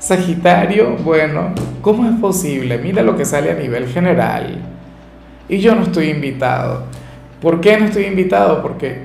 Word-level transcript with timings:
Sagitario, 0.00 0.96
bueno, 1.04 1.52
¿cómo 1.82 2.08
es 2.08 2.18
posible? 2.18 2.78
Mira 2.78 3.02
lo 3.02 3.18
que 3.18 3.26
sale 3.26 3.50
a 3.50 3.54
nivel 3.54 3.86
general. 3.86 4.58
Y 5.46 5.58
yo 5.58 5.74
no 5.74 5.82
estoy 5.82 6.08
invitado. 6.08 6.84
¿Por 7.38 7.60
qué 7.60 7.78
no 7.78 7.84
estoy 7.84 8.06
invitado? 8.06 8.62
Porque 8.62 9.02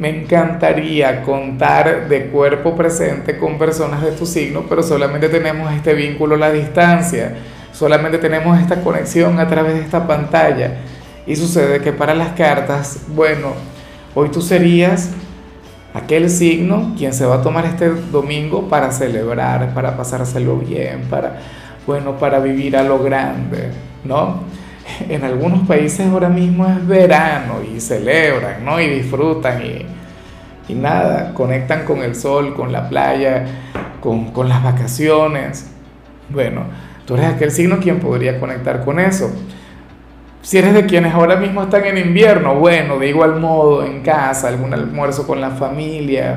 me 0.00 0.08
encantaría 0.08 1.22
contar 1.22 2.08
de 2.08 2.26
cuerpo 2.26 2.74
presente 2.74 3.38
con 3.38 3.56
personas 3.56 4.02
de 4.02 4.10
tu 4.10 4.26
signo, 4.26 4.64
pero 4.68 4.82
solamente 4.82 5.28
tenemos 5.28 5.72
este 5.72 5.94
vínculo 5.94 6.34
a 6.34 6.38
la 6.38 6.50
distancia, 6.50 7.36
solamente 7.72 8.18
tenemos 8.18 8.58
esta 8.58 8.80
conexión 8.80 9.38
a 9.38 9.46
través 9.46 9.74
de 9.74 9.82
esta 9.82 10.08
pantalla. 10.08 10.78
Y 11.24 11.36
sucede 11.36 11.80
que 11.80 11.92
para 11.92 12.16
las 12.16 12.30
cartas, 12.30 13.04
bueno, 13.14 13.52
hoy 14.12 14.30
tú 14.30 14.42
serías 14.42 15.12
aquel 15.96 16.28
signo 16.28 16.94
quien 16.96 17.12
se 17.14 17.24
va 17.24 17.36
a 17.36 17.42
tomar 17.42 17.64
este 17.64 17.88
domingo 17.88 18.68
para 18.68 18.92
celebrar, 18.92 19.72
para 19.72 19.96
pasárselo 19.96 20.58
bien, 20.58 21.02
para, 21.08 21.40
bueno, 21.86 22.18
para 22.18 22.38
vivir 22.38 22.76
a 22.76 22.82
lo 22.82 22.98
grande, 23.02 23.70
¿no? 24.04 24.40
En 25.08 25.24
algunos 25.24 25.66
países 25.66 26.06
ahora 26.06 26.28
mismo 26.28 26.64
es 26.66 26.86
verano 26.86 27.54
y 27.62 27.80
celebran, 27.80 28.64
¿no? 28.64 28.80
Y 28.80 28.88
disfrutan 28.88 29.60
y, 29.64 30.72
y 30.72 30.74
nada, 30.74 31.34
conectan 31.34 31.84
con 31.84 32.02
el 32.02 32.14
sol, 32.14 32.54
con 32.54 32.70
la 32.72 32.88
playa, 32.88 33.46
con, 34.00 34.32
con 34.32 34.48
las 34.48 34.62
vacaciones. 34.62 35.70
Bueno, 36.28 36.64
tú 37.04 37.14
eres 37.14 37.34
aquel 37.34 37.50
signo 37.50 37.78
quien 37.78 37.98
podría 37.98 38.38
conectar 38.38 38.84
con 38.84 39.00
eso. 39.00 39.30
Si 40.46 40.58
eres 40.58 40.74
de 40.74 40.86
quienes 40.86 41.12
ahora 41.12 41.34
mismo 41.34 41.64
están 41.64 41.84
en 41.86 41.98
invierno, 41.98 42.54
bueno, 42.54 43.00
de 43.00 43.08
igual 43.08 43.40
modo, 43.40 43.84
en 43.84 44.02
casa, 44.02 44.46
algún 44.46 44.72
almuerzo 44.72 45.26
con 45.26 45.40
la 45.40 45.50
familia. 45.50 46.36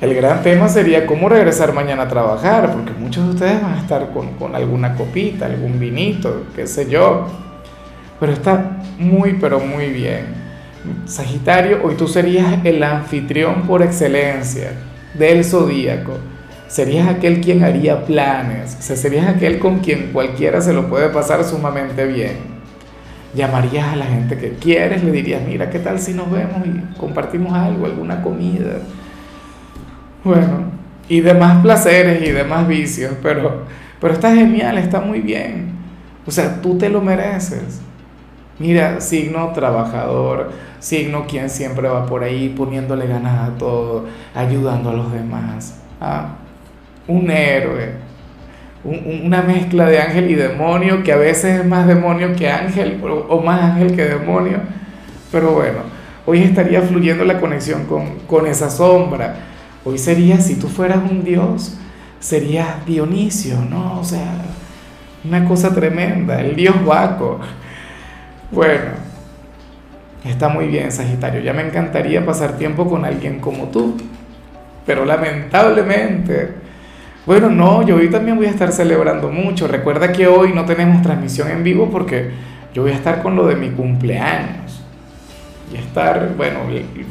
El 0.00 0.14
gran 0.14 0.40
tema 0.44 0.68
sería 0.68 1.04
cómo 1.04 1.28
regresar 1.28 1.72
mañana 1.72 2.04
a 2.04 2.08
trabajar, 2.08 2.70
porque 2.70 2.92
muchos 2.92 3.24
de 3.24 3.30
ustedes 3.30 3.60
van 3.60 3.74
a 3.74 3.80
estar 3.80 4.12
con, 4.12 4.34
con 4.34 4.54
alguna 4.54 4.94
copita, 4.94 5.46
algún 5.46 5.80
vinito, 5.80 6.44
qué 6.54 6.68
sé 6.68 6.88
yo. 6.88 7.26
Pero 8.20 8.32
está 8.32 8.78
muy, 9.00 9.32
pero 9.32 9.58
muy 9.58 9.86
bien. 9.86 10.26
Sagitario, 11.06 11.80
hoy 11.82 11.96
tú 11.96 12.06
serías 12.06 12.60
el 12.62 12.80
anfitrión 12.84 13.62
por 13.62 13.82
excelencia 13.82 14.74
del 15.14 15.44
zodíaco. 15.44 16.18
Serías 16.68 17.08
aquel 17.08 17.40
quien 17.40 17.64
haría 17.64 18.04
planes, 18.04 18.76
o 18.78 18.94
serías 18.94 19.26
aquel 19.26 19.58
con 19.58 19.80
quien 19.80 20.12
cualquiera 20.12 20.60
se 20.60 20.72
lo 20.72 20.88
puede 20.88 21.08
pasar 21.08 21.42
sumamente 21.42 22.06
bien 22.06 22.55
llamarías 23.36 23.88
a 23.88 23.96
la 23.96 24.06
gente 24.06 24.36
que 24.36 24.54
quieres, 24.54 25.04
le 25.04 25.12
dirías, 25.12 25.42
mira, 25.46 25.70
¿qué 25.70 25.78
tal 25.78 26.00
si 26.00 26.14
nos 26.14 26.30
vemos 26.30 26.66
y 26.66 26.98
compartimos 26.98 27.52
algo, 27.52 27.86
alguna 27.86 28.22
comida? 28.22 28.78
Bueno, 30.24 30.72
y 31.08 31.20
demás 31.20 31.62
placeres 31.62 32.26
y 32.26 32.32
demás 32.32 32.66
vicios, 32.66 33.12
pero, 33.22 33.64
pero 34.00 34.14
está 34.14 34.34
genial, 34.34 34.78
está 34.78 35.00
muy 35.00 35.20
bien. 35.20 35.76
O 36.26 36.30
sea, 36.30 36.60
tú 36.60 36.76
te 36.76 36.88
lo 36.88 37.00
mereces. 37.00 37.80
Mira, 38.58 39.00
signo 39.00 39.52
trabajador, 39.52 40.50
signo 40.80 41.26
quien 41.26 41.50
siempre 41.50 41.88
va 41.88 42.06
por 42.06 42.24
ahí 42.24 42.48
poniéndole 42.56 43.06
ganas 43.06 43.48
a 43.48 43.58
todo, 43.58 44.06
ayudando 44.34 44.90
a 44.90 44.94
los 44.94 45.12
demás. 45.12 45.78
¿ah? 46.00 46.36
Un 47.06 47.30
héroe, 47.30 47.92
una 48.86 49.42
mezcla 49.42 49.86
de 49.86 50.00
ángel 50.00 50.30
y 50.30 50.34
demonio, 50.34 51.02
que 51.02 51.12
a 51.12 51.16
veces 51.16 51.60
es 51.60 51.66
más 51.66 51.86
demonio 51.86 52.34
que 52.36 52.48
ángel 52.48 53.00
o, 53.02 53.40
más 53.40 53.62
ángel 53.62 53.96
que 53.96 54.04
demonio. 54.04 54.58
Pero 55.32 55.52
bueno, 55.52 55.78
hoy 56.24 56.42
estaría 56.42 56.82
fluyendo 56.82 57.24
la 57.24 57.40
conexión 57.40 57.84
con, 57.86 58.20
con 58.26 58.46
esa 58.46 58.70
sombra. 58.70 59.36
Hoy 59.84 59.98
sería, 59.98 60.40
si 60.40 60.56
tú 60.56 60.68
fueras 60.68 60.98
un 61.10 61.24
dios, 61.24 61.76
sería 62.20 62.80
Dionisio, 62.86 63.58
¿no? 63.68 64.00
O 64.00 64.04
sea, 64.04 64.42
una 65.24 65.44
cosa 65.44 65.74
tremenda, 65.74 66.40
el 66.40 66.54
dios 66.54 66.84
Baco. 66.84 67.40
Bueno, 68.50 68.90
está 70.24 70.48
muy 70.48 70.68
bien, 70.68 70.92
Sagitario. 70.92 71.40
Ya 71.40 71.52
me 71.52 71.66
encantaría 71.66 72.24
pasar 72.24 72.56
tiempo 72.56 72.88
con 72.88 73.04
alguien 73.04 73.40
como 73.40 73.64
tú. 73.64 73.96
Pero 74.86 75.04
lamentablemente 75.04 76.65
bueno, 77.26 77.50
no, 77.50 77.82
yo 77.82 77.96
hoy 77.96 78.08
también 78.08 78.36
voy 78.36 78.46
a 78.46 78.50
estar 78.50 78.70
celebrando 78.70 79.28
mucho. 79.28 79.66
Recuerda 79.66 80.12
que 80.12 80.28
hoy 80.28 80.52
no 80.52 80.64
tenemos 80.64 81.02
transmisión 81.02 81.50
en 81.50 81.64
vivo 81.64 81.90
porque 81.90 82.30
yo 82.72 82.82
voy 82.82 82.92
a 82.92 82.94
estar 82.94 83.20
con 83.20 83.34
lo 83.34 83.48
de 83.48 83.56
mi 83.56 83.70
cumpleaños. 83.70 84.80
Y 85.72 85.76
estar, 85.76 86.34
bueno, 86.36 86.60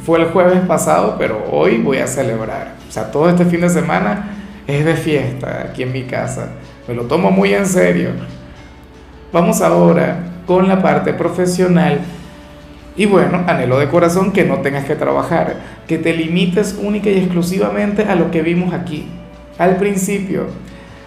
fue 0.05 0.19
el 0.21 0.27
jueves 0.27 0.61
pasado, 0.61 1.17
pero 1.19 1.43
hoy 1.51 1.79
voy 1.79 1.97
a 1.97 2.07
celebrar. 2.07 2.75
O 2.87 2.91
sea, 2.93 3.11
todo 3.11 3.29
este 3.29 3.43
fin 3.43 3.59
de 3.59 3.69
semana 3.69 4.29
es 4.65 4.85
de 4.85 4.95
fiesta 4.95 5.65
aquí 5.69 5.83
en 5.83 5.91
mi 5.91 6.03
casa. 6.03 6.51
Me 6.87 6.93
lo 6.93 7.03
tomo 7.03 7.29
muy 7.29 7.53
en 7.53 7.65
serio. 7.65 8.11
Vamos 9.33 9.59
ahora 9.59 10.19
con 10.45 10.69
la 10.69 10.81
parte 10.81 11.11
profesional. 11.11 11.99
Y 12.95 13.05
bueno, 13.05 13.43
anhelo 13.47 13.79
de 13.79 13.89
corazón 13.89 14.31
que 14.31 14.45
no 14.45 14.59
tengas 14.59 14.85
que 14.85 14.95
trabajar, 14.95 15.57
que 15.89 15.97
te 15.97 16.13
limites 16.13 16.79
única 16.81 17.09
y 17.09 17.17
exclusivamente 17.17 18.03
a 18.03 18.15
lo 18.15 18.31
que 18.31 18.41
vimos 18.41 18.73
aquí 18.73 19.09
al 19.57 19.77
principio. 19.77 20.47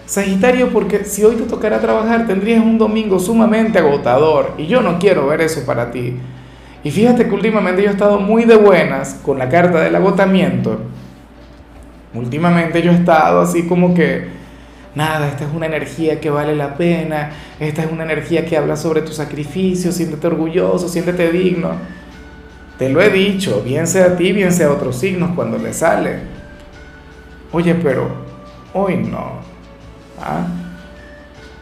Sagitario, 0.05 0.69
porque 0.69 1.05
si 1.05 1.23
hoy 1.23 1.35
te 1.35 1.43
tocara 1.43 1.79
trabajar 1.79 2.25
tendrías 2.25 2.63
un 2.63 2.79
domingo 2.79 3.19
sumamente 3.19 3.77
agotador 3.77 4.55
y 4.57 4.65
yo 4.65 4.81
no 4.81 4.97
quiero 4.97 5.27
ver 5.27 5.41
eso 5.41 5.63
para 5.65 5.91
ti. 5.91 6.15
Y 6.83 6.91
fíjate 6.91 7.27
que 7.27 7.31
últimamente 7.31 7.83
yo 7.83 7.89
he 7.89 7.91
estado 7.91 8.19
muy 8.19 8.45
de 8.45 8.55
buenas 8.55 9.19
con 9.23 9.37
la 9.37 9.49
carta 9.49 9.81
del 9.81 9.95
agotamiento. 9.95 10.79
Últimamente 12.13 12.81
yo 12.81 12.91
he 12.91 12.95
estado 12.95 13.41
así 13.41 13.67
como 13.67 13.93
que, 13.93 14.29
nada, 14.95 15.27
esta 15.27 15.45
es 15.45 15.53
una 15.53 15.67
energía 15.67 16.19
que 16.19 16.31
vale 16.31 16.55
la 16.55 16.75
pena, 16.75 17.31
esta 17.59 17.83
es 17.83 17.91
una 17.91 18.03
energía 18.03 18.45
que 18.45 18.57
habla 18.57 18.77
sobre 18.77 19.01
tu 19.01 19.11
sacrificio, 19.11 19.91
siéntete 19.91 20.25
orgulloso, 20.25 20.89
siéntete 20.89 21.31
digno. 21.31 21.73
Te 22.79 22.89
lo 22.89 22.99
he 23.01 23.09
dicho, 23.09 23.61
bien 23.61 23.85
sea 23.85 24.05
a 24.05 24.15
ti, 24.15 24.31
bien 24.31 24.53
sea 24.53 24.67
a 24.67 24.71
otros 24.71 24.95
signos 24.95 25.31
cuando 25.35 25.59
le 25.59 25.73
sale. 25.73 26.21
Oye, 27.51 27.75
pero 27.75 28.28
Hoy 28.73 28.97
no. 28.97 29.39
¿Ah? 30.21 30.45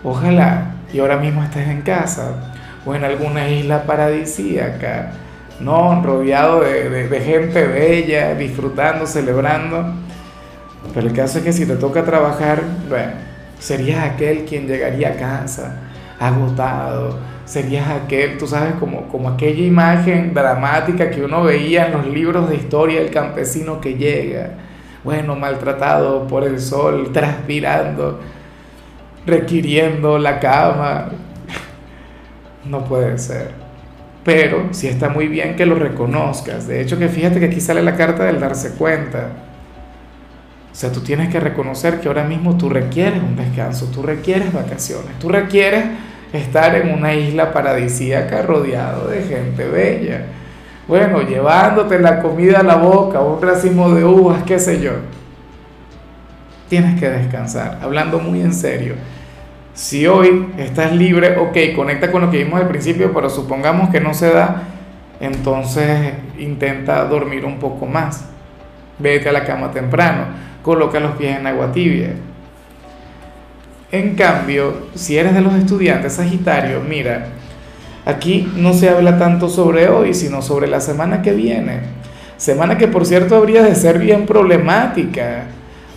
Ojalá 0.03 0.73
y 0.93 0.99
ahora 0.99 1.17
mismo 1.17 1.43
estés 1.43 1.67
en 1.67 1.81
casa 1.81 2.53
o 2.85 2.95
en 2.95 3.03
alguna 3.03 3.49
isla 3.49 3.83
paradisíaca, 3.83 5.11
¿no? 5.59 6.01
Rodeado 6.01 6.61
de, 6.61 7.21
gente 7.23 7.65
bella, 7.65 8.35
disfrutando, 8.35 9.05
celebrando. 9.05 9.85
Pero 10.93 11.07
el 11.07 11.13
caso 11.13 11.39
es 11.39 11.43
que 11.43 11.53
si 11.53 11.65
te 11.65 11.75
toca 11.75 12.03
trabajar, 12.03 12.61
bueno, 12.87 13.11
serías 13.59 14.03
aquel 14.03 14.45
quien 14.45 14.67
llegaría 14.67 15.09
a 15.09 15.15
casa 15.15 15.75
agotado, 16.19 17.19
serías 17.45 17.87
aquel, 17.89 18.37
tú 18.37 18.47
sabes, 18.47 18.73
como, 18.75 19.07
como 19.09 19.29
aquella 19.29 19.63
imagen 19.63 20.33
dramática 20.33 21.11
que 21.11 21.23
uno 21.23 21.43
veía 21.43 21.87
en 21.87 21.93
los 21.93 22.07
libros 22.07 22.49
de 22.49 22.55
historia 22.55 23.01
del 23.01 23.11
campesino 23.11 23.79
que 23.79 23.95
llega 23.95 24.51
bueno, 25.03 25.35
maltratado 25.35 26.27
por 26.27 26.43
el 26.43 26.59
sol, 26.59 27.09
transpirando, 27.13 28.19
requiriendo 29.25 30.17
la 30.17 30.39
cama. 30.39 31.09
No 32.65 32.83
puede 32.83 33.17
ser. 33.17 33.51
Pero 34.25 34.67
sí 34.71 34.87
está 34.87 35.07
muy 35.07 35.29
bien 35.29 35.55
que 35.55 35.65
lo 35.65 35.75
reconozcas. 35.75 36.67
De 36.67 36.81
hecho, 36.81 36.99
que 36.99 37.07
fíjate 37.07 37.39
que 37.39 37.45
aquí 37.45 37.61
sale 37.61 37.81
la 37.81 37.95
carta 37.95 38.25
del 38.25 38.41
darse 38.41 38.71
cuenta. 38.71 39.29
O 40.69 40.75
sea, 40.75 40.91
tú 40.91 40.99
tienes 40.99 41.29
que 41.29 41.39
reconocer 41.39 42.01
que 42.01 42.09
ahora 42.09 42.25
mismo 42.25 42.57
tú 42.57 42.67
requieres 42.67 43.23
un 43.23 43.37
descanso, 43.37 43.85
tú 43.85 44.03
requieres 44.03 44.51
vacaciones, 44.51 45.17
tú 45.17 45.29
requieres 45.29 45.85
estar 46.33 46.75
en 46.75 46.93
una 46.93 47.13
isla 47.13 47.53
paradisíaca 47.53 48.41
rodeado 48.41 49.07
de 49.07 49.23
gente 49.23 49.65
bella 49.65 50.25
bueno, 50.87 51.21
llevándote 51.21 51.99
la 51.99 52.21
comida 52.21 52.59
a 52.59 52.63
la 52.63 52.75
boca, 52.75 53.19
un 53.19 53.41
racimo 53.41 53.93
de 53.93 54.05
uvas, 54.05 54.43
qué 54.43 54.57
sé 54.57 54.79
yo. 54.79 54.93
Tienes 56.69 56.99
que 56.99 57.09
descansar, 57.09 57.79
hablando 57.81 58.19
muy 58.19 58.41
en 58.41 58.53
serio. 58.53 58.95
Si 59.73 60.07
hoy 60.07 60.47
estás 60.57 60.93
libre, 60.93 61.37
ok, 61.37 61.75
conecta 61.75 62.11
con 62.11 62.21
lo 62.21 62.31
que 62.31 62.43
vimos 62.43 62.59
al 62.59 62.67
principio, 62.67 63.13
pero 63.13 63.29
supongamos 63.29 63.89
que 63.89 63.99
no 63.99 64.13
se 64.13 64.31
da, 64.31 64.63
entonces 65.19 66.13
intenta 66.37 67.03
dormir 67.05 67.45
un 67.45 67.59
poco 67.59 67.85
más. 67.85 68.25
Vete 68.97 69.29
a 69.29 69.31
la 69.33 69.43
cama 69.43 69.71
temprano, 69.71 70.25
coloca 70.63 70.99
los 70.99 71.15
pies 71.15 71.37
en 71.37 71.47
agua 71.47 71.71
tibia. 71.71 72.13
En 73.91 74.15
cambio, 74.15 74.87
si 74.95 75.17
eres 75.17 75.33
de 75.33 75.41
los 75.41 75.53
estudiantes 75.53 76.13
Sagitario, 76.13 76.81
mira, 76.81 77.27
aquí 78.07 78.51
no 78.55 78.73
se 78.73 78.89
habla 78.89 79.19
tanto 79.19 79.49
sobre 79.49 79.89
hoy, 79.89 80.13
sino 80.13 80.41
sobre 80.41 80.67
la 80.67 80.79
semana 80.79 81.21
que 81.21 81.33
viene. 81.33 81.81
Semana 82.37 82.77
que 82.77 82.87
por 82.87 83.05
cierto 83.05 83.35
habría 83.35 83.63
de 83.63 83.75
ser 83.75 83.99
bien 83.99 84.25
problemática. 84.25 85.45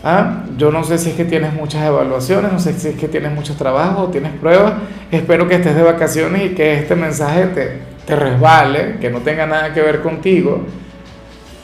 ¿Ah? 0.02 0.44
Yo 0.56 0.72
no 0.72 0.82
sé 0.82 0.98
si 0.98 1.10
es 1.10 1.14
que 1.14 1.26
tienes 1.26 1.52
muchas 1.52 1.86
evaluaciones, 1.86 2.50
no 2.52 2.58
sé 2.58 2.72
si 2.72 2.88
es 2.88 2.94
que 2.96 3.06
tienes 3.06 3.32
muchos 3.32 3.56
trabajos 3.56 4.10
tienes 4.10 4.32
pruebas. 4.32 4.74
Espero 5.10 5.46
que 5.46 5.56
estés 5.56 5.76
de 5.76 5.82
vacaciones 5.82 6.50
y 6.50 6.54
que 6.54 6.78
este 6.78 6.96
mensaje 6.96 7.46
te, 7.46 7.78
te 8.06 8.16
resbale, 8.16 8.96
que 8.98 9.10
no 9.10 9.20
tenga 9.20 9.46
nada 9.46 9.72
que 9.72 9.80
ver 9.80 10.00
contigo. 10.00 10.64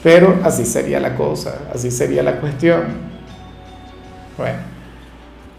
Pero 0.02 0.38
así 0.44 0.64
sería 0.64 1.00
la 1.00 1.16
cosa, 1.16 1.62
así 1.74 1.90
sería 1.90 2.22
la 2.22 2.36
cuestión. 2.36 2.82
Bueno, 4.36 4.58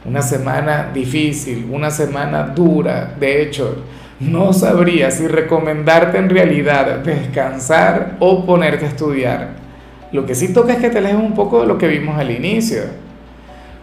una 0.06 0.22
semana 0.22 0.92
difícil, 0.94 1.68
una 1.70 1.90
semana 1.92 2.44
dura. 2.44 3.16
De 3.20 3.42
hecho, 3.42 3.84
no 4.20 4.54
sabría 4.54 5.12
si 5.12 5.28
recomendarte 5.28 6.18
en 6.18 6.30
realidad 6.30 7.00
descansar 7.00 8.16
o 8.20 8.46
ponerte 8.46 8.86
a 8.86 8.90
estudiar 8.90 9.68
lo 10.12 10.26
que 10.26 10.36
sí 10.36 10.54
toca 10.54 10.74
es 10.74 10.80
que 10.80 10.90
te 10.90 11.00
alejes 11.00 11.20
un 11.20 11.34
poco 11.34 11.62
de 11.62 11.68
lo 11.68 11.78
que 11.78 11.88
vimos 11.88 12.18
al 12.18 12.32
inicio. 12.32 12.84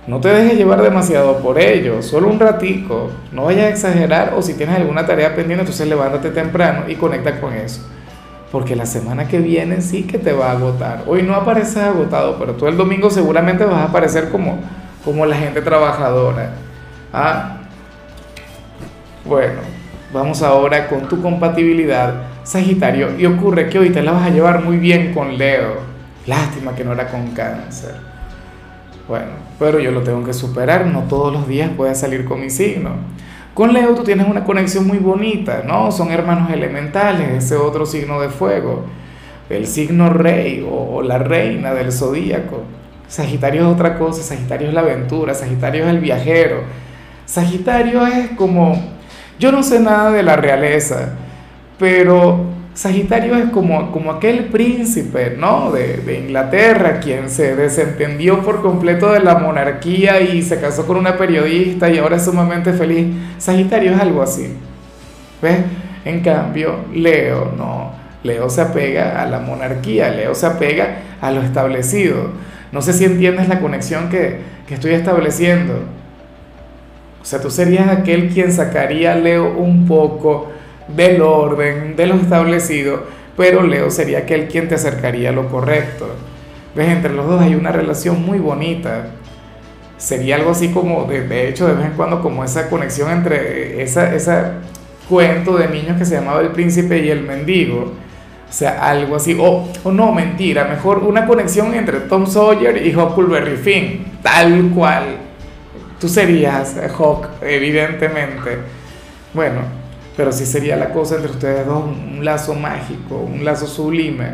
No 0.06 0.20
te 0.20 0.28
dejes 0.28 0.56
llevar 0.56 0.82
demasiado 0.82 1.38
por 1.38 1.58
ello, 1.58 2.02
solo 2.02 2.28
un 2.28 2.40
ratico. 2.40 3.10
No 3.32 3.44
vayas 3.44 3.64
a 3.64 3.69
exagerar 3.69 4.34
o 4.36 4.42
si 4.42 4.54
tienes 4.54 4.76
alguna 4.76 5.06
tarea 5.06 5.34
pendiente, 5.34 5.62
entonces 5.62 5.86
levántate 5.86 6.31
temprano 6.31 6.84
y 6.88 6.94
conecta 6.94 7.40
con 7.40 7.52
eso. 7.52 7.86
Porque 8.50 8.76
la 8.76 8.86
semana 8.86 9.28
que 9.28 9.38
viene 9.38 9.81
sí 9.81 10.04
que 10.04 10.19
te 10.19 10.32
va 10.32 10.50
a 10.50 10.52
agotar. 10.52 11.04
Hoy 11.06 11.22
no 11.22 11.34
apareces 11.34 11.78
agotado, 11.78 12.38
pero 12.38 12.54
tú 12.54 12.66
el 12.69 12.76
domingo 12.76 13.10
seguramente 13.10 13.64
vas 13.64 13.76
a 13.76 13.84
aparecer 13.84 14.31
como, 14.31 14.58
como 15.04 15.26
la 15.26 15.36
gente 15.36 15.60
trabajadora. 15.60 16.52
¿Ah? 17.12 17.58
Bueno, 19.25 19.60
vamos 20.14 20.43
ahora 20.43 20.88
con 20.88 21.08
tu 21.08 21.20
compatibilidad, 21.20 22.28
Sagitario. 22.44 23.19
Y 23.19 23.26
ocurre 23.26 23.69
que 23.69 23.78
hoy 23.78 23.90
te 23.90 24.02
la 24.02 24.12
vas 24.12 24.26
a 24.26 24.31
llevar 24.31 24.64
muy 24.64 24.78
bien 24.78 25.12
con 25.12 25.37
Leo. 25.37 25.75
Lástima 26.26 26.75
que 26.75 26.84
no 26.84 26.93
era 26.93 27.08
con 27.08 27.32
cáncer. 27.32 27.96
Bueno, 29.08 29.32
pero 29.58 29.81
yo 29.81 29.90
lo 29.90 30.02
tengo 30.02 30.25
que 30.25 30.32
superar, 30.32 30.87
no 30.87 31.02
todos 31.02 31.32
los 31.32 31.46
días 31.46 31.70
puede 31.76 31.94
salir 31.94 32.25
con 32.25 32.40
mi 32.40 32.49
signo. 32.49 32.93
Con 33.52 33.75
Leo 33.75 33.94
tú 33.94 34.05
tienes 34.05 34.26
una 34.26 34.44
conexión 34.44 34.87
muy 34.87 34.99
bonita, 34.99 35.62
¿no? 35.66 35.93
Son 35.93 36.11
hermanos 36.11 36.50
elementales, 36.50 37.44
ese 37.44 37.56
otro 37.56 37.84
signo 37.84 38.20
de 38.20 38.28
fuego, 38.28 38.84
el 39.50 39.67
signo 39.67 40.10
rey 40.10 40.67
o, 40.69 41.02
la 41.02 41.19
reina 41.19 41.75
del 41.75 41.93
zodíaco. 41.93 42.62
Sagitario 43.06 43.62
es 43.62 43.67
otra 43.67 43.99
cosa, 43.99 44.22
Sagitario 44.22 44.69
es 44.69 44.75
la 44.75 44.81
aventura, 44.81 45.34
Sagitario 45.34 45.84
es 45.84 45.90
el 45.90 45.99
viajero. 45.99 46.62
Sagitario 47.26 48.06
es 48.06 48.31
como, 48.31 48.94
yo 49.38 49.52
no 49.52 49.62
sé 49.62 49.81
nada 49.81 50.10
de 50.10 50.22
la 50.22 50.36
realeza, 50.36 51.10
pero 51.78 52.54
Sagitario 52.75 53.36
es 53.36 53.50
como, 53.50 53.92
como 53.92 54.10
aquel 54.10 54.46
príncipe, 54.46 55.36
¿no? 55.38 55.70
De, 55.70 56.19
Inglaterra, 56.19 56.98
quien 56.98 57.31
se 57.31 57.54
desentendió 57.54 58.42
por 58.42 58.62
completo 58.62 59.12
de 59.12 59.20
la 59.20 59.36
monarquía 59.36 60.20
y 60.20 60.42
se 60.42 60.60
casó 60.60 60.84
con 60.84 60.96
una 60.96 61.16
periodista 61.16 61.88
y 61.88 61.98
ahora 61.98 62.16
es 62.16 62.25
sumamente 62.25 62.72
feliz. 62.72 63.14
Sagitario 63.38 63.92
es 63.92 64.00
algo 64.00 64.22
así. 64.22 64.56
¿Ves? 65.40 65.58
En 66.04 66.20
cambio, 66.20 66.86
Leo, 66.92 67.52
no. 67.56 67.92
Leo 68.25 68.50
se 68.50 68.62
apega 68.62 69.22
a 69.22 69.26
la 69.26 69.38
monarquía, 69.38 70.10
Leo 70.10 70.34
se 70.34 70.46
apega 70.46 70.96
a 71.20 71.31
lo 71.31 71.42
establecido. 71.42 72.31
No 72.72 72.82
sé 72.82 72.92
si 72.92 73.04
entiendes 73.04 73.48
la 73.48 73.60
conexión 73.60 74.08
que, 74.08 74.40
que 74.66 74.75
estoy 74.75 74.94
estableciendo. 74.94 75.75
O 77.25 77.26
sea, 77.26 77.41
tú 77.41 77.50
serías 77.50 77.88
aquel 77.88 78.29
quien 78.29 78.53
sacaría 78.53 79.15
a 79.15 79.17
Leo 79.17 79.55
un 79.56 79.87
poco 79.87 80.50
del 80.88 81.23
orden, 81.23 81.97
de 81.97 82.06
lo 82.06 82.17
establecido, 82.17 83.05
pero 83.35 83.62
Leo 83.62 83.91
sería 83.91 84.19
aquel 84.19 84.47
quien 84.47 84.69
te 84.69 84.75
acercaría 84.75 85.31
a 85.31 85.32
lo 85.32 85.49
correcto. 85.49 86.06
¿Ves? 86.75 86.91
Entre 86.91 87.15
los 87.15 87.26
dos 87.26 87.41
hay 87.41 87.55
una 87.55 87.73
relación 87.73 88.23
muy 88.23 88.38
bonita. 88.38 89.06
Sería 89.97 90.37
algo 90.37 90.50
así 90.50 90.69
como, 90.69 91.06
de, 91.06 91.49
hecho, 91.49 91.67
de 91.67 91.73
vez 91.73 91.87
en 91.87 91.93
cuando, 91.93 92.21
como 92.21 92.44
esa 92.44 92.69
conexión 92.69 93.11
entre 93.11 93.82
esa, 93.82 94.15
ese 94.15 94.43
cuento 95.09 95.56
de 95.56 95.69
niños 95.69 95.97
que 95.97 96.05
se 96.05 96.17
llamaba 96.17 96.43
El 96.43 96.50
Príncipe 96.50 97.03
y 97.03 97.09
el 97.09 97.23
Mendigo. 97.23 97.94
O 98.50 98.53
sea, 98.53 98.87
algo 98.87 99.17
así. 99.17 99.35
O, 99.41 99.67
o 99.82 99.93
no, 99.93 100.12
mentira, 100.12 100.67
mejor 100.67 100.99
una 100.99 101.25
conexión 101.25 101.73
entre 101.73 102.00
Tom 102.00 102.27
Sawyer 102.27 102.87
y 102.87 102.94
Huckleberry 102.94 103.56
Finn. 103.56 104.05
Tal 104.23 104.70
cual. 104.75 105.05
Tú 106.05 106.11
serías 106.11 106.77
Hawk, 106.99 107.29
evidentemente. 107.41 108.59
Bueno, 109.33 109.62
pero 110.15 110.33
sí 110.33 110.45
sería 110.45 110.77
la 110.77 110.91
cosa 110.91 111.15
entre 111.15 111.31
ustedes 111.31 111.65
dos 111.67 111.83
un 111.83 112.23
lazo 112.23 112.53
mágico, 112.53 113.17
un 113.17 113.43
lazo 113.43 113.67
sublime. 113.67 114.33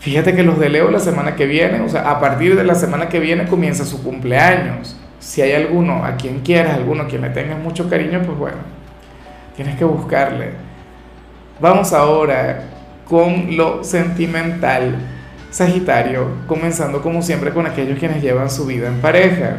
Fíjate 0.00 0.34
que 0.34 0.42
los 0.42 0.58
de 0.58 0.70
Leo 0.70 0.90
la 0.90 1.00
semana 1.00 1.36
que 1.36 1.44
viene, 1.44 1.82
o 1.82 1.88
sea, 1.90 2.10
a 2.10 2.18
partir 2.18 2.56
de 2.56 2.64
la 2.64 2.74
semana 2.74 3.10
que 3.10 3.20
viene 3.20 3.46
comienza 3.46 3.84
su 3.84 4.02
cumpleaños. 4.02 4.96
Si 5.20 5.42
hay 5.42 5.52
alguno 5.52 6.02
a 6.02 6.16
quien 6.16 6.40
quieras, 6.40 6.76
alguno 6.76 7.02
a 7.02 7.08
quien 7.08 7.20
le 7.20 7.28
tengas 7.28 7.58
mucho 7.58 7.90
cariño, 7.90 8.22
pues 8.24 8.38
bueno, 8.38 8.56
tienes 9.56 9.76
que 9.76 9.84
buscarle. 9.84 10.52
Vamos 11.60 11.92
ahora 11.92 12.62
con 13.06 13.54
lo 13.54 13.84
sentimental, 13.84 14.96
Sagitario, 15.50 16.26
comenzando 16.46 17.02
como 17.02 17.20
siempre 17.20 17.50
con 17.52 17.66
aquellos 17.66 17.98
quienes 17.98 18.22
llevan 18.22 18.48
su 18.48 18.64
vida 18.64 18.88
en 18.88 19.02
pareja. 19.02 19.56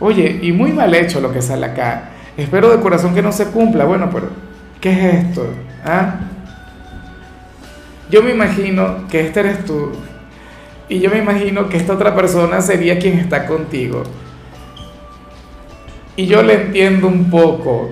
Oye, 0.00 0.38
y 0.42 0.52
muy 0.52 0.72
mal 0.72 0.94
hecho 0.94 1.20
lo 1.20 1.32
que 1.32 1.42
sale 1.42 1.66
acá. 1.66 2.10
Espero 2.36 2.70
de 2.70 2.80
corazón 2.80 3.14
que 3.14 3.22
no 3.22 3.32
se 3.32 3.46
cumpla. 3.46 3.84
Bueno, 3.84 4.08
pero 4.12 4.28
¿qué 4.80 4.92
es 4.92 5.24
esto? 5.24 5.46
¿Ah? 5.84 6.20
Yo 8.10 8.22
me 8.22 8.30
imagino 8.30 9.08
que 9.08 9.20
este 9.20 9.40
eres 9.40 9.64
tú. 9.64 9.90
Y 10.88 11.00
yo 11.00 11.10
me 11.10 11.18
imagino 11.18 11.68
que 11.68 11.76
esta 11.76 11.94
otra 11.94 12.14
persona 12.14 12.60
sería 12.62 12.98
quien 12.98 13.18
está 13.18 13.46
contigo. 13.46 14.04
Y 16.16 16.26
yo 16.26 16.42
le 16.42 16.54
entiendo 16.54 17.08
un 17.08 17.28
poco. 17.28 17.90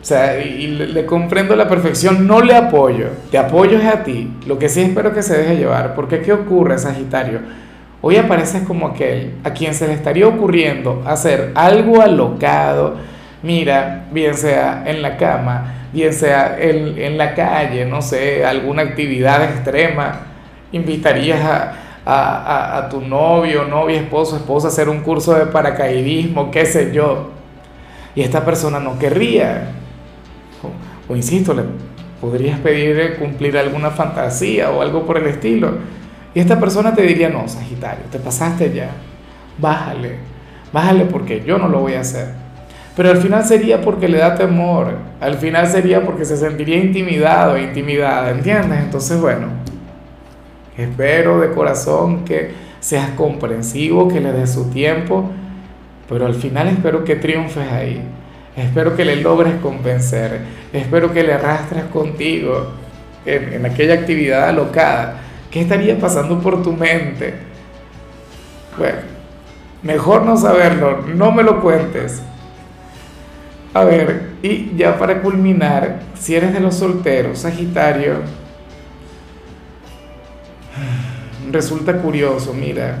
O 0.00 0.06
sea, 0.06 0.40
y 0.42 0.68
le, 0.68 1.04
comprendo 1.04 1.56
la 1.56 1.68
perfección. 1.68 2.26
No 2.26 2.40
le 2.40 2.54
apoyo. 2.54 3.08
Te 3.30 3.38
apoyo 3.38 3.78
es 3.78 3.84
a 3.84 4.04
ti. 4.04 4.32
Lo 4.46 4.58
que 4.58 4.68
sí 4.68 4.80
espero 4.80 5.12
que 5.12 5.22
se 5.22 5.36
deje 5.36 5.56
llevar. 5.56 5.94
Porque 5.94 6.20
¿qué 6.22 6.32
ocurre, 6.32 6.78
Sagitario? 6.78 7.40
Hoy 8.06 8.18
apareces 8.18 8.64
como 8.66 8.88
aquel 8.88 9.32
a 9.44 9.54
quien 9.54 9.72
se 9.74 9.86
le 9.86 9.94
estaría 9.94 10.28
ocurriendo 10.28 11.02
hacer 11.06 11.52
algo 11.54 12.02
alocado 12.02 12.96
mira, 13.44 14.06
bien 14.10 14.34
sea 14.34 14.82
en 14.86 15.02
la 15.02 15.16
cama, 15.16 15.88
bien 15.92 16.12
sea 16.12 16.56
en, 16.58 17.16
la 17.18 17.34
calle, 17.34 17.84
no 17.84 18.00
sé, 18.00 18.44
alguna 18.44 18.82
actividad 18.82 19.44
extrema, 19.44 20.20
invitarías 20.72 21.40
a, 21.44 22.78
a, 22.78 22.88
tu 22.88 23.00
novio, 23.02 23.64
novia, 23.64 24.00
esposo, 24.00 24.36
esposa 24.36 24.68
a 24.68 24.70
hacer 24.70 24.88
un 24.88 25.00
curso 25.00 25.34
de 25.34 25.46
paracaidismo, 25.46 26.50
qué 26.50 26.64
sé 26.64 26.90
yo, 26.92 27.30
y 28.14 28.22
esta 28.22 28.44
persona 28.44 28.80
no 28.80 28.98
querría, 28.98 29.68
o, 31.08 31.14
insisto, 31.14 31.52
le 31.52 31.64
podrías 32.20 32.58
pedir 32.60 33.16
cumplir 33.18 33.58
alguna 33.58 33.90
fantasía 33.90 34.70
o 34.70 34.80
algo 34.80 35.04
por 35.04 35.18
el 35.18 35.26
estilo, 35.26 35.72
y 36.34 36.40
esta 36.40 36.58
persona 36.58 36.94
te 36.94 37.02
diría, 37.02 37.28
no, 37.28 37.46
Sagitario, 37.46 38.04
te 38.10 38.18
pasaste 38.18 38.72
ya, 38.72 38.90
bájale, 39.58 40.16
bájale 40.72 41.04
porque 41.04 41.42
yo 41.46 41.58
no 41.58 41.68
lo 41.68 41.80
voy 41.80 41.94
a 41.94 42.00
hacer. 42.00 42.28
Pero 42.96 43.10
al 43.10 43.18
final 43.18 43.44
sería 43.44 43.80
porque 43.80 44.08
le 44.08 44.18
da 44.18 44.34
temor, 44.34 44.98
al 45.20 45.34
final 45.36 45.66
sería 45.66 46.04
porque 46.04 46.24
se 46.24 46.36
sentiría 46.36 46.76
intimidado, 46.76 47.58
intimidada, 47.58 48.30
¿entiendes? 48.30 48.80
Entonces, 48.80 49.20
bueno, 49.20 49.48
espero 50.76 51.40
de 51.40 51.50
corazón 51.50 52.24
que 52.24 52.52
seas 52.80 53.10
comprensivo, 53.10 54.08
que 54.08 54.20
le 54.20 54.32
des 54.32 54.52
su 54.52 54.70
tiempo, 54.70 55.30
pero 56.08 56.26
al 56.26 56.34
final 56.34 56.68
espero 56.68 57.04
que 57.04 57.16
triunfes 57.16 57.70
ahí. 57.70 58.02
Espero 58.56 58.94
que 58.94 59.04
le 59.04 59.16
logres 59.16 59.54
convencer, 59.54 60.40
espero 60.72 61.12
que 61.12 61.24
le 61.24 61.32
arrastres 61.32 61.84
contigo 61.84 62.68
en, 63.26 63.54
en 63.54 63.66
aquella 63.66 63.94
actividad 63.94 64.48
alocada. 64.48 65.16
¿Qué 65.54 65.60
estaría 65.60 65.96
pasando 66.00 66.40
por 66.40 66.64
tu 66.64 66.72
mente? 66.72 67.32
Bueno, 68.76 68.98
mejor 69.84 70.24
no 70.24 70.36
saberlo, 70.36 71.02
no 71.02 71.30
me 71.30 71.44
lo 71.44 71.60
cuentes. 71.60 72.20
A 73.72 73.84
ver, 73.84 74.30
y 74.42 74.74
ya 74.76 74.98
para 74.98 75.22
culminar, 75.22 76.00
si 76.18 76.34
eres 76.34 76.52
de 76.52 76.58
los 76.58 76.74
solteros, 76.74 77.38
Sagitario, 77.38 78.14
resulta 81.52 81.98
curioso, 81.98 82.52
mira, 82.52 82.98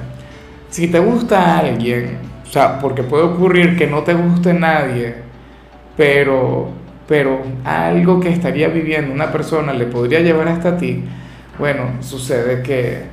si 0.70 0.86
te 0.86 1.00
gusta 1.00 1.58
alguien, 1.58 2.18
o 2.44 2.52
sea, 2.52 2.78
porque 2.78 3.02
puede 3.02 3.24
ocurrir 3.24 3.76
que 3.76 3.88
no 3.88 4.04
te 4.04 4.14
guste 4.14 4.54
nadie, 4.54 5.16
pero, 5.96 6.68
pero 7.08 7.42
algo 7.64 8.20
que 8.20 8.28
estaría 8.28 8.68
viviendo 8.68 9.12
una 9.12 9.32
persona 9.32 9.72
le 9.72 9.86
podría 9.86 10.20
llevar 10.20 10.46
hasta 10.46 10.76
ti, 10.76 11.02
bueno, 11.58 12.02
sucede 12.02 12.62
que, 12.62 13.04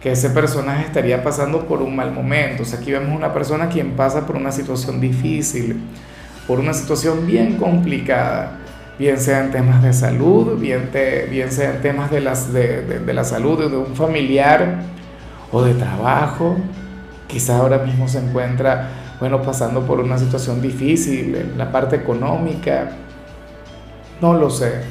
que 0.00 0.12
ese 0.12 0.30
personaje 0.30 0.84
estaría 0.84 1.22
pasando 1.22 1.66
por 1.66 1.82
un 1.82 1.96
mal 1.96 2.12
momento. 2.12 2.62
O 2.62 2.66
sea, 2.66 2.78
aquí 2.78 2.92
vemos 2.92 3.16
una 3.16 3.32
persona 3.32 3.68
quien 3.68 3.92
pasa 3.92 4.26
por 4.26 4.36
una 4.36 4.52
situación 4.52 5.00
difícil, 5.00 5.80
por 6.46 6.60
una 6.60 6.72
situación 6.72 7.26
bien 7.26 7.56
complicada, 7.56 8.58
bien 8.98 9.18
sea 9.18 9.44
en 9.44 9.50
temas 9.50 9.82
de 9.82 9.92
salud, 9.92 10.58
bien, 10.58 10.90
bien 11.30 11.50
sea 11.50 11.80
temas 11.80 12.10
de, 12.10 12.20
las, 12.20 12.52
de, 12.52 12.82
de 12.82 13.12
la 13.14 13.24
salud 13.24 13.70
de 13.70 13.76
un 13.76 13.96
familiar 13.96 14.80
o 15.50 15.62
de 15.62 15.74
trabajo. 15.74 16.56
Quizá 17.26 17.58
ahora 17.58 17.78
mismo 17.78 18.06
se 18.06 18.18
encuentra, 18.18 18.90
bueno, 19.18 19.42
pasando 19.42 19.84
por 19.84 20.00
una 20.00 20.18
situación 20.18 20.62
difícil 20.62 21.34
en 21.34 21.58
la 21.58 21.72
parte 21.72 21.96
económica. 21.96 22.90
No 24.20 24.34
lo 24.34 24.48
sé. 24.50 24.82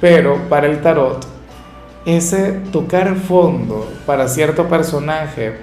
Pero 0.00 0.48
para 0.48 0.66
el 0.66 0.82
tarot, 0.82 1.33
ese 2.06 2.52
tocar 2.72 3.16
fondo 3.16 3.90
para 4.06 4.28
cierto 4.28 4.68
personaje, 4.68 5.58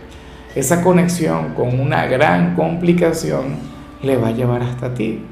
esa 0.55 0.81
conexión 0.81 1.53
con 1.53 1.79
una 1.79 2.05
gran 2.07 2.55
complicación, 2.55 3.55
le 4.01 4.17
va 4.17 4.29
a 4.29 4.31
llevar 4.31 4.63
hasta 4.63 4.93
ti. 4.93 5.23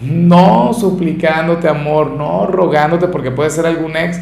No 0.00 0.72
suplicándote 0.72 1.68
amor, 1.68 2.10
no 2.10 2.46
rogándote 2.46 3.08
porque 3.08 3.30
puede 3.30 3.50
ser 3.50 3.66
algún 3.66 3.96
ex 3.96 4.20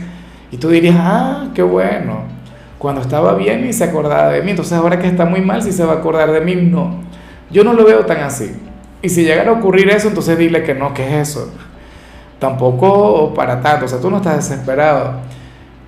y 0.51 0.57
tú 0.57 0.69
dirías, 0.69 0.97
ah, 0.99 1.49
qué 1.55 1.63
bueno, 1.63 2.23
cuando 2.79 3.01
estaba 3.01 3.35
bien 3.35 3.67
y 3.67 3.73
se 3.73 3.85
acordaba 3.85 4.29
de 4.29 4.43
mí, 4.43 4.51
entonces 4.51 4.75
ahora 4.75 4.99
que 4.99 5.09
está 5.09 5.25
muy 5.25 5.41
mal, 5.41 5.63
si 5.63 5.73
se 5.73 5.85
va 5.85 5.95
a 5.95 5.97
acordar 5.97 6.31
de 6.31 6.41
mí, 6.41 6.55
no. 6.55 7.03
Yo 7.51 7.65
no 7.65 7.73
lo 7.73 7.85
veo 7.85 8.07
tan 8.07 8.19
así. 8.19 8.55
Y 9.03 9.09
si 9.09 9.25
llegara 9.25 9.51
a 9.51 9.55
ocurrir 9.55 9.89
eso, 9.91 10.09
entonces 10.09 10.39
dile 10.39 10.63
que 10.63 10.75
no, 10.75 10.95
que 10.95 11.07
es 11.07 11.29
eso. 11.29 11.53
Tampoco 12.39 13.35
para 13.35 13.61
tanto, 13.61 13.87
o 13.87 13.89
sea, 13.89 14.01
tú 14.01 14.11
no 14.11 14.19
estás 14.19 14.37
desesperado. 14.37 15.15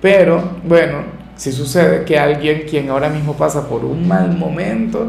Pero 0.01 0.57
bueno, 0.63 0.99
si 1.35 1.51
sucede 1.51 2.03
que 2.03 2.17
alguien 2.19 2.63
quien 2.69 2.89
ahora 2.89 3.09
mismo 3.09 3.33
pasa 3.33 3.67
por 3.67 3.85
un 3.85 4.07
mal 4.07 4.35
momento, 4.35 5.07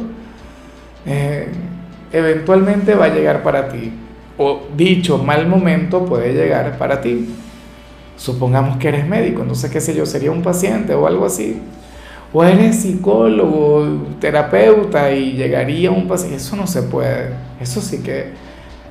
eh, 1.07 1.49
eventualmente 2.13 2.95
va 2.95 3.07
a 3.07 3.15
llegar 3.15 3.43
para 3.43 3.69
ti. 3.69 3.93
O 4.37 4.63
dicho 4.77 5.19
mal 5.19 5.49
momento 5.49 6.05
puede 6.05 6.33
llegar 6.33 6.79
para 6.79 7.01
ti. 7.01 7.35
Supongamos 8.17 8.79
que 8.79 8.89
eres 8.89 9.07
médico, 9.07 9.43
entonces 9.43 9.71
qué 9.71 9.81
sé 9.81 9.95
yo, 9.95 10.05
sería 10.07 10.31
un 10.31 10.43
paciente 10.43 10.95
o 10.95 11.07
algo 11.07 11.27
así. 11.27 11.61
O 12.33 12.45
eres 12.45 12.83
psicólogo, 12.83 14.07
terapeuta 14.21 15.13
y 15.13 15.33
llegaría 15.33 15.91
un 15.91 16.07
paciente. 16.07 16.37
Eso 16.37 16.57
no 16.57 16.67
se 16.67 16.83
puede. 16.83 17.31
Eso 17.61 17.81
sí 17.81 17.99
que 18.03 18.33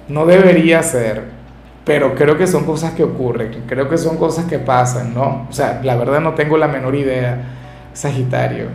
no 0.07 0.25
debería 0.25 0.81
ser 0.81 1.36
pero 1.87 2.13
creo 2.15 2.37
que 2.37 2.45
son 2.47 2.65
cosas 2.65 2.91
que 2.91 3.01
ocurren, 3.01 3.63
creo 3.65 3.87
que 3.87 3.97
son 3.97 4.17
cosas 4.17 4.43
que 4.43 4.59
pasan, 4.59 5.13
¿no? 5.13 5.47
O 5.49 5.53
sea, 5.53 5.79
la 5.81 5.95
verdad 5.95 6.19
no 6.19 6.33
tengo 6.33 6.57
la 6.57 6.67
menor 6.67 6.93
idea, 6.95 7.37
Sagitario. 7.93 8.65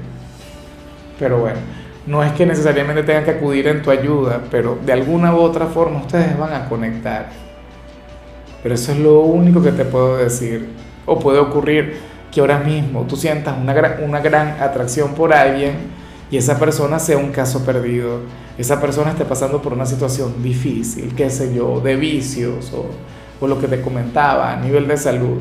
Pero 1.18 1.40
bueno, 1.40 1.58
no 2.06 2.24
es 2.24 2.32
que 2.32 2.46
necesariamente 2.46 3.02
tengan 3.02 3.24
que 3.24 3.32
acudir 3.32 3.68
en 3.68 3.82
tu 3.82 3.90
ayuda, 3.90 4.40
pero 4.50 4.78
de 4.82 4.94
alguna 4.94 5.34
u 5.34 5.40
otra 5.40 5.66
forma 5.66 5.98
ustedes 5.98 6.38
van 6.38 6.54
a 6.54 6.64
conectar. 6.70 7.26
Pero 8.62 8.74
eso 8.74 8.92
es 8.92 8.98
lo 8.98 9.20
único 9.20 9.62
que 9.62 9.72
te 9.72 9.84
puedo 9.84 10.16
decir. 10.16 10.70
O 11.04 11.18
puede 11.18 11.38
ocurrir 11.38 11.98
que 12.30 12.40
ahora 12.40 12.60
mismo 12.60 13.02
tú 13.02 13.16
sientas 13.16 13.58
una 13.60 13.74
gran, 13.74 14.02
una 14.02 14.20
gran 14.20 14.56
atracción 14.58 15.12
por 15.12 15.34
alguien 15.34 15.91
y 16.32 16.36
esa 16.36 16.58
persona 16.58 16.98
sea 16.98 17.18
un 17.18 17.30
caso 17.30 17.64
perdido 17.64 18.22
esa 18.58 18.80
persona 18.80 19.10
esté 19.10 19.24
pasando 19.24 19.62
por 19.62 19.72
una 19.72 19.86
situación 19.86 20.42
difícil, 20.42 21.14
qué 21.16 21.30
sé 21.30 21.54
yo, 21.54 21.80
de 21.80 21.96
vicios 21.96 22.72
o, 22.72 23.46
lo 23.46 23.58
que 23.60 23.66
te 23.66 23.80
comentaba 23.80 24.52
a 24.52 24.56
nivel 24.56 24.86
de 24.86 24.96
salud. 24.96 25.38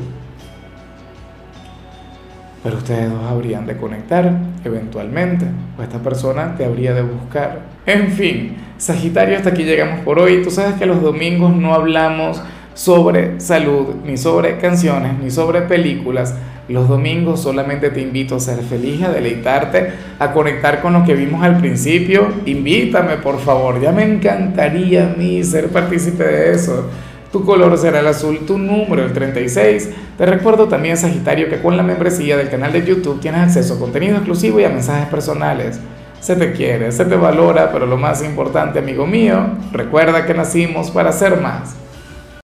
Pero 2.64 2.78
ustedes 2.78 3.10
dos 3.10 3.22
habrían 3.30 3.64
de 3.64 3.76
conectar 3.76 4.32
eventualmente, 4.64 5.46
o 5.78 5.82
esta 5.82 5.98
persona 5.98 6.56
te 6.56 6.64
habría 6.64 6.94
de 6.94 7.02
buscar. 7.02 7.60
En 7.86 8.10
fin, 8.10 8.56
Sagitario, 8.76 9.36
hasta 9.36 9.50
aquí 9.50 9.62
llegamos 9.62 10.00
por 10.00 10.18
hoy. 10.18 10.42
Tú 10.42 10.50
sabes 10.50 10.74
que 10.74 10.86
los 10.86 11.00
domingos 11.00 11.54
no 11.54 11.74
hablamos 11.74 12.42
sobre 12.74 13.38
salud, 13.38 13.94
ni 14.04 14.16
sobre 14.16 14.58
canciones, 14.58 15.16
ni 15.22 15.30
sobre 15.30 15.62
películas 15.62 16.34
los 16.68 16.88
domingos 16.88 17.42
solamente 17.42 17.90
te 17.90 18.00
invito 18.00 18.36
a 18.36 18.40
ser 18.40 18.62
feliz, 18.62 19.02
a 19.02 19.10
deleitarte, 19.10 19.92
a 20.18 20.32
conectar 20.32 20.80
con 20.80 20.92
lo 20.92 21.04
que 21.04 21.14
vimos 21.14 21.42
al 21.42 21.58
principio. 21.58 22.28
Invítame, 22.46 23.16
por 23.16 23.40
favor. 23.40 23.80
Ya 23.80 23.92
me 23.92 24.04
encantaría 24.04 25.10
a 25.10 25.16
mí 25.16 25.42
ser 25.42 25.68
partícipe 25.68 26.24
de 26.24 26.52
eso. 26.52 26.88
Tu 27.32 27.44
color 27.44 27.76
será 27.78 28.00
el 28.00 28.06
azul, 28.06 28.40
tu 28.46 28.58
número 28.58 29.02
el 29.04 29.12
36. 29.12 29.90
Te 30.18 30.26
recuerdo 30.26 30.68
también, 30.68 30.96
Sagitario, 30.96 31.48
que 31.48 31.60
con 31.60 31.76
la 31.76 31.82
membresía 31.82 32.36
del 32.36 32.50
canal 32.50 32.72
de 32.72 32.84
YouTube 32.84 33.20
tienes 33.20 33.40
acceso 33.40 33.74
a 33.74 33.78
contenido 33.78 34.16
exclusivo 34.16 34.60
y 34.60 34.64
a 34.64 34.68
mensajes 34.68 35.08
personales. 35.08 35.80
Se 36.20 36.36
te 36.36 36.52
quiere, 36.52 36.92
se 36.92 37.06
te 37.06 37.16
valora, 37.16 37.72
pero 37.72 37.86
lo 37.86 37.96
más 37.96 38.22
importante, 38.22 38.78
amigo 38.78 39.06
mío, 39.06 39.46
recuerda 39.72 40.24
que 40.24 40.34
nacimos 40.34 40.90
para 40.90 41.10
ser 41.10 41.40
más. 41.40 41.74